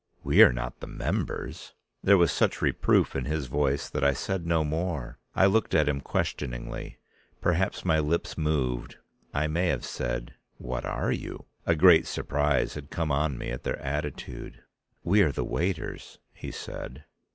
[0.23, 4.47] "We are not the members!" There was such reproof in his voice that I said
[4.47, 6.97] no more, I looked at him questioningly,
[7.39, 8.97] perhaps my lips moved,
[9.31, 13.61] I may have said "What are you?" A great surprise had come on me at
[13.61, 14.63] their attitude.
[15.03, 17.03] "We are the waiters," he said.